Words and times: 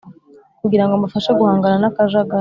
kugira 0.61 0.83
ngo 0.85 0.93
mbafashe 0.99 1.31
guhangana 1.39 1.75
n 1.79 1.85
akajagari 1.89 2.39